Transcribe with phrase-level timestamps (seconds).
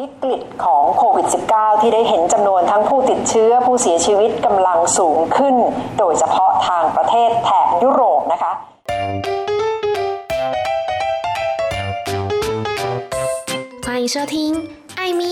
[0.00, 5.54] วิกฤตของโควิด -19 ที่ได้เห็นจำนวนทั้งผู้ติดเชื้อผู้เสียชีวิตกำลังสูงขึ้น
[5.98, 8.52] โดยเฉพาะทางประเทศแถบยุโรปนะคะ
[13.86, 14.36] 欢迎收听
[14.98, 15.22] 艾咪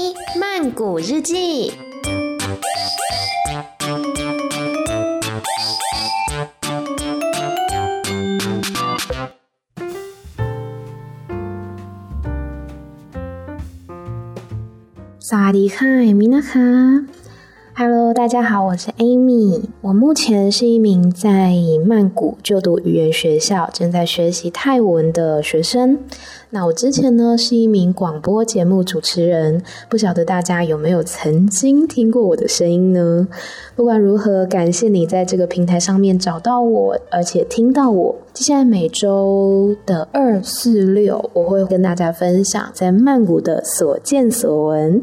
[0.43, 0.43] 曼
[0.79, 1.33] 谷日记。
[15.33, 16.61] 萨迪卡米娜卡
[17.75, 19.63] ，Hello，大家好，我是 Amy。
[19.81, 21.55] 我目前是一名在
[21.87, 25.99] 曼谷就读语言学校，正在学习泰文的学生。
[26.51, 33.27] 那我之前呢是一名广播节目主持人，不晓得大家有没有曾经听过我的声音呢？
[33.75, 38.15] 不管如何，感谢你在这个平台上面找到我，而且听到我。
[38.35, 45.03] 接下来每周的二、四、六，我会跟大家分享在曼谷的所见所闻。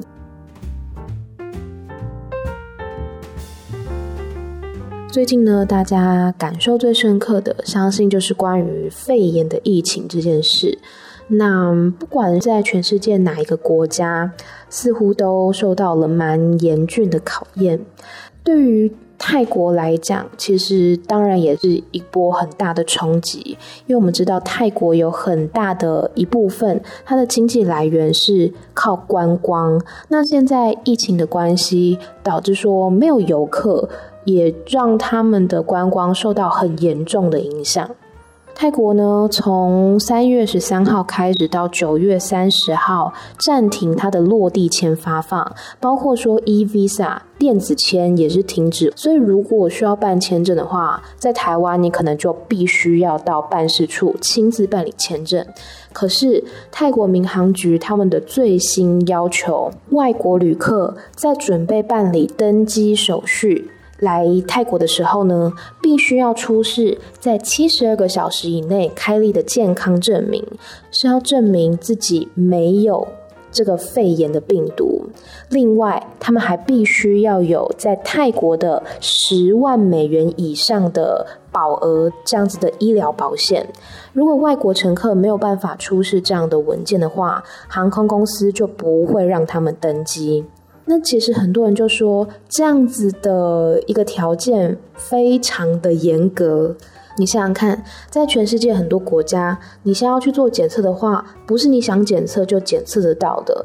[5.12, 10.78] 最近呢，大家感受最深刻的，相信就是关于肺炎的疫情这件事。
[11.30, 14.32] 那不管在全世界哪一个国家，
[14.70, 17.80] 似乎都受到了蛮严峻的考验。
[18.44, 29.82] 对于泰国来讲，其实当然也是一波很大的冲击，因为我们知道泰国有很大的一部分，它的经济来源是靠观光。
[30.10, 33.90] 那现在疫情的关系，导致说没有游客。
[34.30, 37.90] 也让他们的观光受到很严重的影响。
[38.54, 48.92] 泰国呢，从三月十三号开始到九月三十号暂停它的落地签发放，包括说 e-visa 电子签也是停止。
[48.98, 55.46] 所以如果需要办签证的话，在台湾你可能就必须要到办事处亲自办理签证。
[55.94, 63.72] 可是泰国民航局他们的最新要求，外国旅客在准备办理登机手续。
[64.00, 70.46] 来泰国的时候呢，必须要出示在七十二个小时以内开立的健康证明，
[70.92, 73.08] 是要证明自己没有
[73.52, 75.10] 这个肺炎的病毒。
[75.50, 83.68] 另外，他们还必须要有在泰国的十万美元以上的保额，这样子的医疗保险。
[84.14, 90.46] 如果外国乘客没有办法出示这样的文件的话，航空公司就不会让他们登机。
[90.90, 96.76] 那其实很多人就说，这样子的一个条件非常的严格。
[97.18, 103.64] 你想想看，在全世界很多国家，你先要去做检测的话，不是你想检测就检测得到的。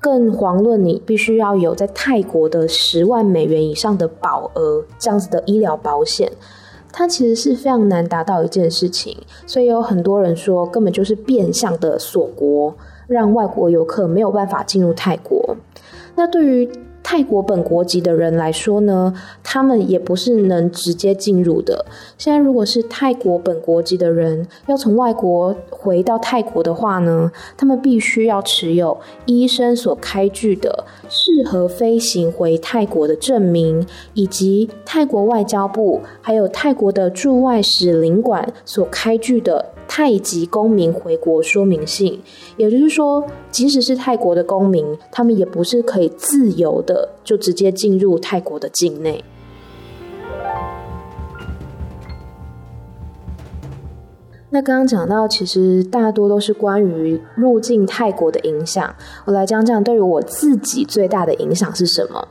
[0.00, 6.32] 更遑论你必须要有在泰国的十万美元以上的保额，这样子的医疗保险，
[6.92, 9.16] 它其实是非常难达到一件事情。
[9.46, 12.74] 所以有很多人说，根本就是变相的锁国，
[13.06, 15.56] 让外国游客没有办法进入泰国。
[16.16, 16.68] 那对于
[17.02, 21.86] 泰国本国籍的人来说呢，他们也不是能直接进入的。
[22.18, 39.64] 现在如果是泰国本国籍的人要从外国回到泰国的话呢，他们必须要持有医生所开具的适合飞行回泰国的证明，以及泰国外交部还有泰国的驻外使领馆所开具的。
[39.88, 42.20] 泰籍公民回国说明信，
[42.56, 49.24] 也就是说，即使是泰国的公民，他们也不是可以自由的就直接进入泰国的境内。
[54.50, 58.94] 那刚刚讲到，其实大多都是关于入境泰国的影响。
[59.26, 62.28] 我来讲讲对于我自己最大的影响是什么。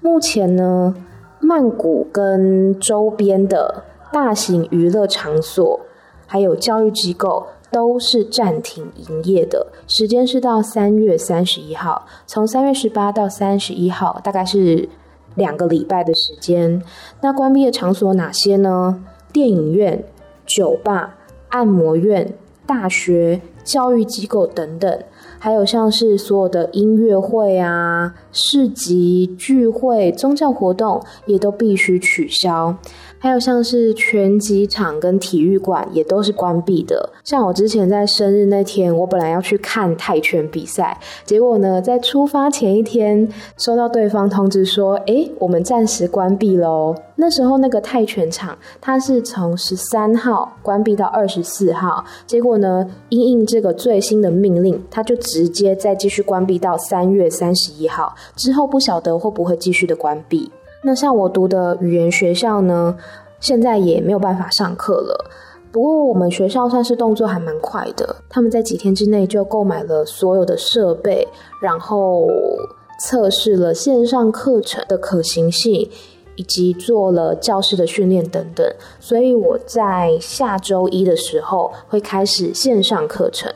[0.00, 0.94] 目前呢，
[1.38, 5.80] 曼谷跟周边的大型娱乐场所。
[6.30, 14.88] 还有教育机构都是暂停营业的，时间是到三月三十一号，从三月十八到三十一号，大概是
[15.34, 16.80] 两个礼拜的时间。
[17.20, 19.04] 那关闭的场所哪些呢？
[19.32, 20.04] 电影院、
[20.46, 21.16] 酒吧、
[21.48, 22.32] 按摩院、
[22.64, 25.02] 大学、教育机构等等，
[25.40, 32.76] 还有像是所有的音乐会啊、市集、聚会、宗教活动，也都必须取消。
[33.20, 37.10] 还有像是拳击场跟体育馆也都是关闭的。
[37.22, 43.28] 像我之前在生日那天，我本来要去看泰拳比赛，结果呢，在出发前一天
[43.58, 46.96] 收到对方通知说，诶，我们暂时关闭喽。
[47.16, 58.14] 那时候那个泰拳场它是从十三号关闭到二十四号，结果呢，因应这个最新的命令，它就直接再继续关闭到三月三十一号。
[58.34, 60.50] 之后不晓得会不会继续的关闭。
[60.82, 62.96] 那像我读的语言学校呢，
[63.38, 65.30] 现在也没有办法上课了。
[65.72, 71.28] 不过我们学校算是动作还蛮快的，他们在几天之内就购买了所有的设备，
[71.62, 72.26] 然后
[72.98, 75.88] 测试了线上课程的可行性，
[76.34, 78.66] 以及做了教师的训练等等。
[78.98, 83.52] 所以我在下周一的时候会开始线上课程。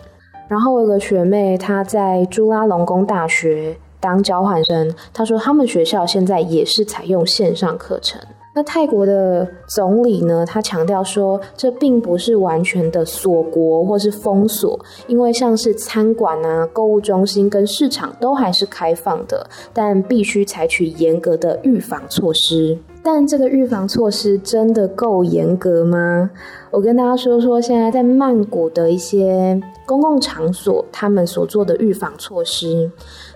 [0.47, 8.21] 然后我有个学妹，她在朱拉隆功大学当交换生，他说他们学校现在也是采用线上课程。
[8.55, 22.79] 那泰国的总理呢，他强调说，这并不是完全的锁国或是封锁，因为像是餐馆啊、购物中心跟市场都还是开放的，但必须采取严格的预防措施。
[23.05, 26.31] 但这个预防措施真的够严格吗？
[26.73, 32.91] 我跟大家说说，现在在曼谷的一些公共场所，他们所做的预防措施，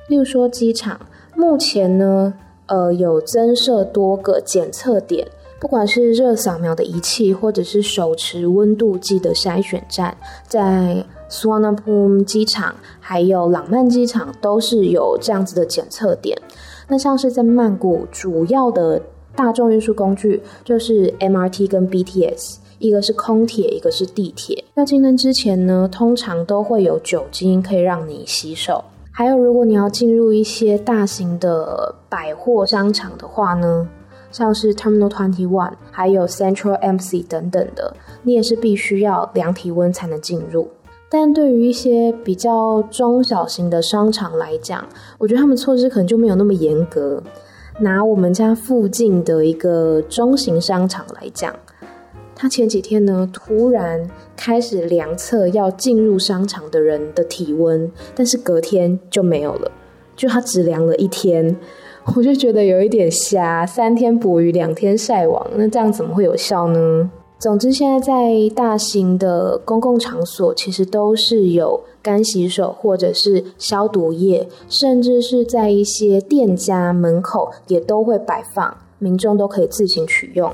[0.08, 0.98] 例如说机场，
[1.36, 2.34] 目前呢。
[2.70, 5.26] 呃，有增设多个检测点，
[5.58, 10.14] 不管是热扫描的仪器，或者是手持温度计的筛选站，
[10.46, 16.38] 在 Suvarnabhumi 机场还有朗曼机场都是有这样子的检测点。
[16.88, 19.00] 那像是在曼谷，主要的
[19.38, 24.64] 大众运输工具就是 MRT 跟 BTS，一个是空铁，一个是地铁。
[24.74, 28.82] 要进站之前呢，通常都会有酒精可以让你洗手。
[29.12, 33.88] 还有，如果你要进入一些大型的百货商场的话呢，
[34.32, 37.94] 像是 Terminal Twenty One，还有 Central MC 等等的，
[38.24, 40.68] 你也是必须要量体温才能进入。
[41.08, 44.84] 但对于一些比较中小型的商场来讲，
[45.18, 47.22] 我觉得他们措施可能就没有那么严格。
[47.80, 51.54] 拿我们家附近的一个中型商场来讲。
[52.34, 59.70] 它前几天呢，突然开始量测要进入商场的人的体温，但是隔天就没有了，
[60.14, 61.56] 就它只量了一天，
[62.16, 67.10] 我就觉得有一点瞎，三天捕鱼两天晒网，那这样怎么会有效呢？
[67.38, 80.52] 总之，现在在大型的公共场所，其实都是有干洗手或者是消毒液，甚至是在一些店家门口也都会摆放，民众都可以自行取用。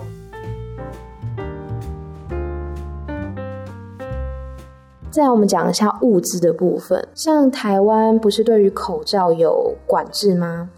[5.10, 10.68] 再来我们讲一下物资的部分，像台湾不是对于口罩有管制吗？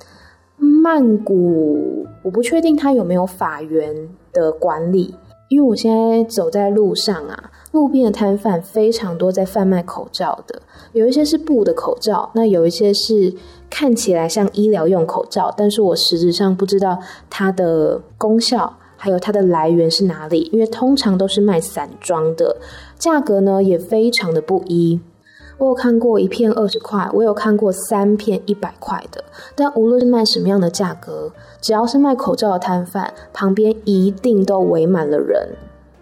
[0.56, 5.12] 曼谷我不确定它有没有法源的管理，
[5.48, 10.62] 因为我现在走在路上啊，路边的摊贩非常多，在贩卖口罩的，
[10.92, 13.34] 有一些是布的口罩，那有一些是
[13.70, 16.98] 看起来像医疗用口罩，但是我实质上不知道
[17.30, 18.76] 它的功效。
[18.98, 20.48] 还有它的来源是哪里？
[20.54, 22.56] 因为通常都是卖散装的，
[22.98, 24.98] 价格呢也非常的不一。
[25.58, 29.24] 我有看过一片二十块，我有看过三片一百块的。
[29.54, 35.48] 但无论是卖什么样的价格，只要是卖口罩的摊贩，旁边一定都围满了人。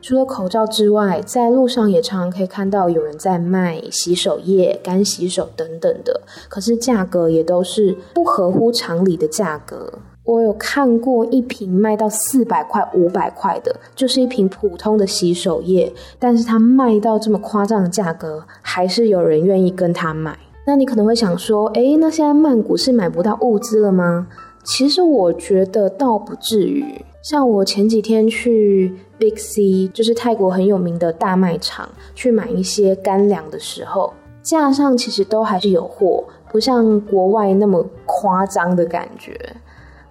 [0.02, 9.94] 除了口罩之外，在路上也常常可以看到有人在卖洗手液、干洗手等等的，可是价格也都是不合乎常理的价格。
[10.24, 20.38] 我有看过一瓶卖到四百块、五百块的，就是一瓶普通的洗手液，但是它卖到这么夸张的价格，还是有人愿意跟他买。
[20.66, 24.26] 那你可能会想说，诶，那现在曼谷是买不到物资了吗？
[24.62, 27.04] 其实我觉得倒不至于。
[27.22, 39.38] 像我前几天去 Big C，就是泰国很有名的大卖场，去买一些干粮的时候，架上其实都还是有货，不像国外那么夸张的感觉。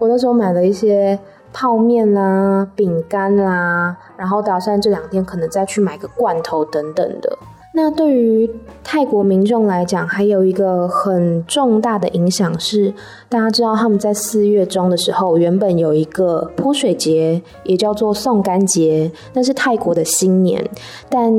[0.04, 1.18] 我那时候买了一些
[1.54, 7.38] 泡面啦、饼干啦，然后打算这两天可能再去买个罐头等等的。
[7.74, 8.52] 那对于
[8.84, 12.94] 泰国民众来讲，还有一个很重大的影响是，
[13.30, 20.70] 大家知道他们在四月中的时候，原本有一个泼水节，也叫做送干节，那是泰国的新年。
[21.08, 21.32] 但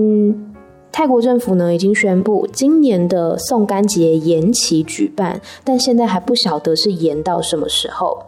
[0.90, 8.25] 泰国政府呢已经宣布，今年的送干节延期举办，但现在还不晓得是延到什么时候。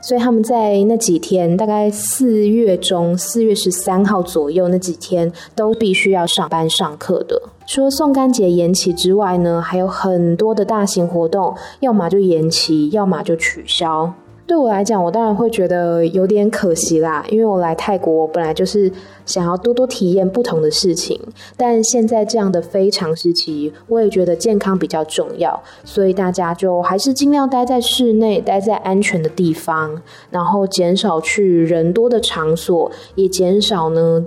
[0.00, 7.40] 所以他们在那几天，大概四月中，四月十三号左右那几天，都必须要上班上课的。
[7.66, 14.12] 除了送干节延期之外呢，还有很多的大型活动，要么就延期，要么就取消。
[14.50, 18.90] 对我来讲，我当然会觉得有点可惜啦，因为我来泰国，我本来就是
[19.24, 21.20] 想要多多体验不同的事情。
[21.56, 34.24] 但现在这样的非常时期，我也觉得健康比较重要，所以大家就还是尽量待在室内，待在安全的地方，然后减少去人多的场所，也减少呢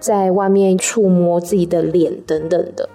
[0.00, 2.88] 在外面触摸自己的脸等等的。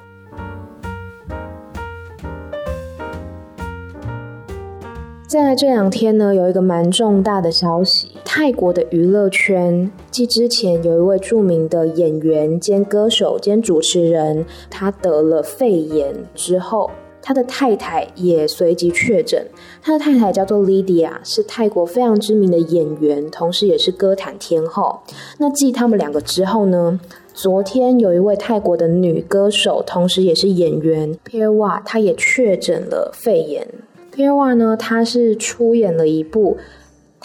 [5.42, 19.48] 在这两天呢，有一个蛮重大的消息，泰国的娱乐圈，继之前有一位著名的演员兼歌手兼主持人，他得了肺炎之后，他的太太也随即确诊。
[19.82, 25.00] 他的太太叫做 Lydia，是泰国非常知名的演员，同时也是歌坛天后。
[25.40, 27.00] 那继他们两个之后呢，
[27.34, 33.68] 昨天有一位泰国的女歌手，同时也是演员 Peerwa，她也确诊了肺炎。
[34.14, 36.58] Peerwa 呢，他是出演了一部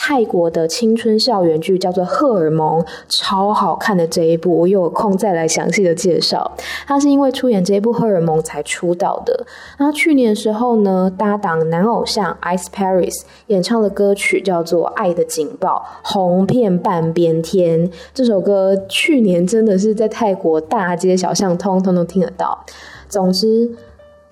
[0.00, 6.52] 泰国的青春校园剧，叫做《荷尔蒙》，超好看的这一部，我有空再来详细的介绍。
[6.86, 9.44] 他是因为出演这一部《荷尔蒙》才出道的。
[9.78, 17.90] 那去年的时候呢，搭档男偶像 Ice Paris 演唱的歌曲叫做《爱的警报》，红遍半边天。
[18.14, 22.64] 这首歌去年真的是在泰国大街小巷通通都听得到。
[23.08, 23.72] 总之。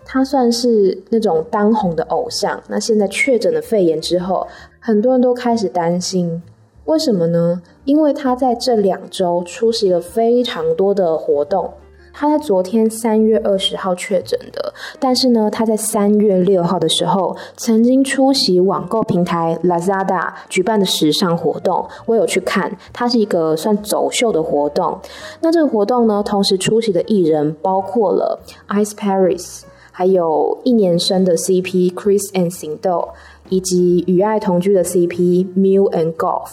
[0.07, 4.47] 他算是那种当红的偶像，那现在确诊了肺炎之后，
[4.79, 6.41] 很多人都开始担心，
[6.85, 7.61] 为什么呢？
[7.85, 11.73] 因为他在这两周出席了非常多的活动。
[12.19, 24.99] 他在昨天三月二十号确诊的，但是呢，他在三月六号的时候曾经出席网购平台 Lazada 举办的时尚活动，我有去看，它是一个算走秀的活动。
[25.43, 29.65] 那这个活动呢，同时出席的艺人包括了 Ice Paris。
[29.99, 33.09] 还有一年生的 CP Chris and Sindo，
[33.49, 36.50] 以及与爱同居的 CP Miu and Golf，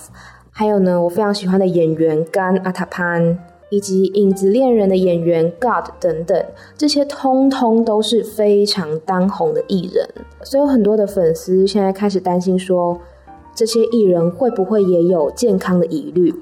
[0.50, 3.36] 还有呢，我非常喜欢的演员 Gan Atapan，
[3.70, 6.42] 以及影子恋人的演员 God 等等，
[6.78, 10.08] 这些通通都是非常当红的艺人，
[10.44, 12.98] 所以有很多的粉丝现在开始担心说，
[13.54, 16.34] 这些艺人会不会也有健康的疑虑？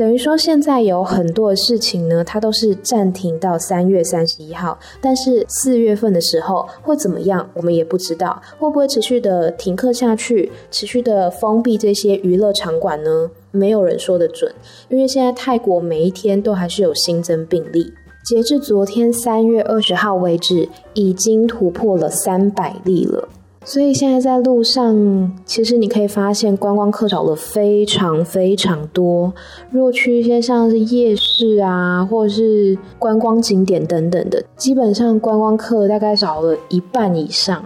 [0.00, 13.30] 等于说，现在有很多事情呢，它都是暂停到三月三十一号，但是四月份的时候会怎么样，我们也不知道，会不会持续的停课下去，持续的封闭这些娱乐场馆呢？
[13.50, 14.50] 没有人说得准，
[14.88, 17.92] 因为现在泰国每一天都还是有新增病例，
[18.24, 23.28] 截至昨天三月二十号为止，已经突破了三百例了。
[23.62, 29.32] 所以现在在路上，其实你可以发现观光客少了非常非常多。
[29.70, 37.62] 如果去一些像是夜市啊，或者是观光景点等等的，基本上观光客大概少了一半以上。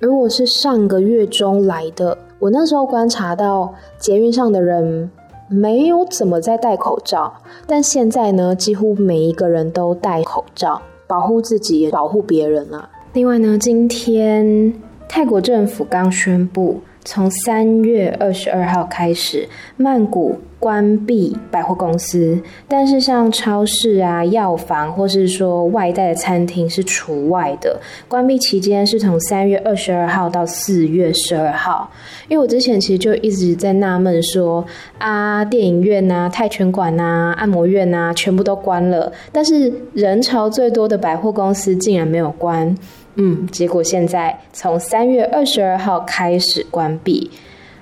[0.00, 5.10] 如果是上个月中来的，我那时候观察到捷运上的人
[5.48, 7.32] 没有怎么在戴口罩，
[7.68, 12.90] 但现在呢，几乎每一个人都戴口罩，保护自己也保护别人了。
[13.12, 14.74] 另外呢，今天。
[15.08, 27.80] 泰国政府刚宣布，从三月二十二号开始，曼谷关闭百货公司，但是像超市啊、药房或是说外带的餐厅是除外的。
[28.08, 31.88] 关闭期间是从三月二十二号到四月十二号。
[32.26, 34.66] 因为我之前其实就一直在纳闷说，
[34.98, 42.76] 啊，电影院、啊、泰拳馆、啊、按摩院呐，全部都关了，但是人潮最多的百货公司竟然没有关。
[43.14, 47.30] 嗯，结果现在从三月二十二号开始关闭。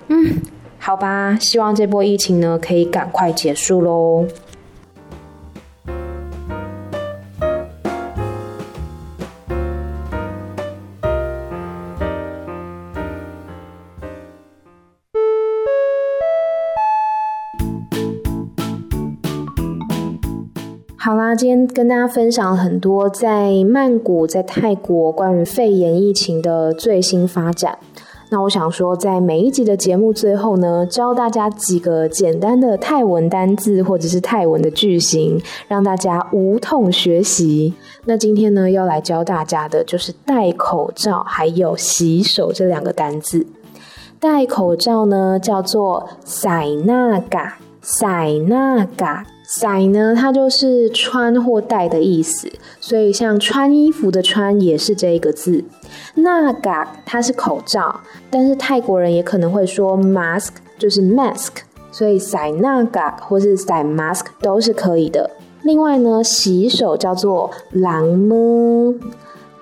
[0.09, 0.43] 嗯，
[0.87, 4.27] 好吧，希望这波疫情呢可以赶快结束喽。
[20.99, 27.79] 好啦，今天跟大家分享很多在曼谷、在泰国关于肺炎疫情的最新发展。
[28.31, 37.75] 那我想说，在每一集的节目最后呢，教大家几个简单的泰文单字或者是泰文的句型，让大家无痛学习。
[38.07, 43.47] 那今天呢，要来教大家的就是戴口罩还有洗手这两个单字。
[44.19, 49.25] 戴口罩呢，叫做塞纳嘎，塞纳嘎。
[49.47, 55.63] 塞呢，它就是穿或戴的意思，所以像穿衣服的穿也是这一个字。
[56.15, 60.49] 那嘎它是口罩，但是泰国人也可能会说 mask，
[60.79, 61.51] 就是 mask，
[61.93, 65.31] 所以塞那嘎或是塞 mask 都是可以的。
[65.63, 68.95] 另外呢，洗手叫做狼么，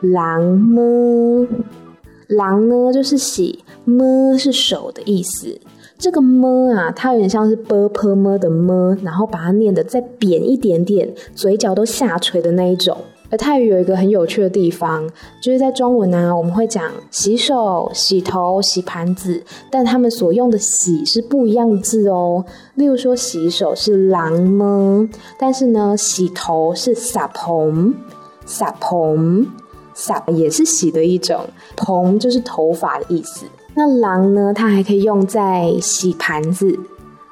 [0.01, 1.47] 狼么，
[2.29, 5.59] 狼呢就是洗，么是手的意思。
[6.03, 12.97] 这个么啊，它有点像是波泼么的么，然后把它念得再扁一点点，嘴角都下垂的那一种。
[13.31, 15.09] 而泰语有一个很有趣的地方，
[15.41, 22.45] 就是在中文呢、啊，我们会讲洗手、洗头、洗盘子，但他们所用的“洗”是不一样的字哦。
[22.75, 27.95] 例如说，洗手是狼么，但是呢，洗头是撒蓬，
[28.45, 29.47] 撒蓬，
[29.95, 33.47] 撒也是洗的一种，蓬就是头发的意思。
[33.75, 36.79] 那狼呢，它还可以用在洗盘子。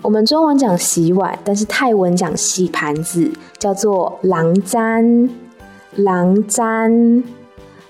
[0.03, 5.29] 我们中文讲洗碗，但是泰文讲洗盘子，叫做瓤簪。
[5.97, 7.23] 瓤簪。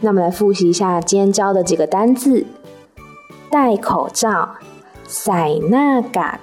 [0.00, 2.44] 那我们来复习一下今天教的几个单字：
[3.50, 4.56] 戴口罩，
[5.06, 6.40] 塞纳嘎，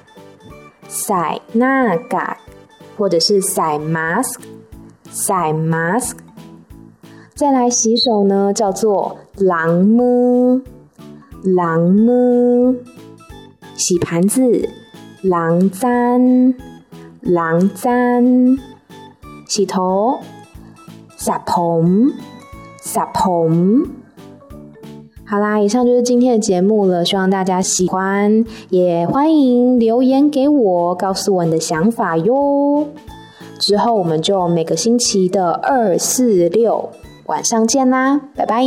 [0.88, 2.38] 塞纳嘎，
[2.96, 4.36] 或者是塞 mask，
[5.10, 6.12] 塞 mask。
[7.36, 10.62] 再来洗手呢，叫做狼么，
[11.56, 12.76] 狼么。
[13.76, 14.70] 洗盘子。
[15.24, 16.54] 狼簪，
[17.22, 18.58] 狼簪，
[19.48, 20.20] 洗头，
[21.18, 22.12] 撒蓬，
[22.80, 23.84] 撒蓬。
[25.26, 32.88] 好啦，以上就是今天的节目了，希望大家喜欢，也欢迎留言给我，告诉我你的想法哟。
[33.60, 36.92] 之后我们就每个星期的二、四、六
[37.26, 38.64] 晚上见啦，拜拜。